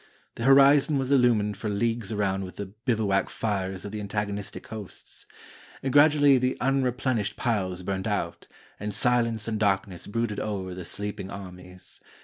The 0.33 0.45
horizon 0.45 0.97
was 0.97 1.11
il 1.11 1.19
lumined 1.19 1.57
for 1.57 1.69
leagues 1.69 2.11
around 2.11 2.43
with 2.43 2.55
the 2.55 2.65
bivouac 2.65 3.29
fires 3.29 3.85
of 3.85 3.91
the 3.91 3.99
antagonistic 3.99 4.65
hosts. 4.65 5.27
Gradually 5.87 6.39
the 6.39 6.57
unreplenished 6.59 7.35
piles 7.35 7.83
burned 7.83 8.07
out, 8.07 8.47
and 8.79 8.95
silence 8.95 9.47
and 9.47 9.59
darkness 9.59 10.07
brooded 10.07 10.39
over 10.39 10.73
the 10.73 10.85
sleeping 10.85 11.29
armies. 11.29 12.01